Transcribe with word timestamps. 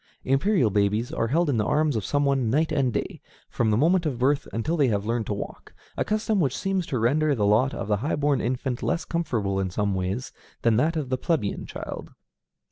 Imperial 0.23 0.71
babies 0.71 1.11
are 1.13 1.27
held 1.27 1.47
in 1.47 1.57
the 1.57 1.63
arms 1.63 1.95
of 1.95 2.03
some 2.03 2.25
one 2.25 2.49
night 2.49 2.71
and 2.71 2.91
day, 2.91 3.21
from 3.51 3.69
the 3.69 3.77
moment 3.77 4.03
of 4.07 4.17
birth 4.17 4.47
until 4.51 4.75
they 4.75 4.87
have 4.87 5.05
learned 5.05 5.27
to 5.27 5.33
walk, 5.35 5.75
a 5.95 6.03
custom 6.03 6.39
which 6.39 6.57
seems 6.57 6.87
to 6.87 6.97
render 6.97 7.35
the 7.35 7.45
lot 7.45 7.71
of 7.75 7.87
the 7.87 7.97
high 7.97 8.15
born 8.15 8.41
infant 8.41 8.81
less 8.81 9.05
comfortable 9.05 9.59
in 9.59 9.69
some 9.69 9.93
ways 9.93 10.33
than 10.63 10.75
that 10.75 10.95
of 10.97 11.09
the 11.09 11.19
plebeian 11.19 11.67
child. 11.67 12.09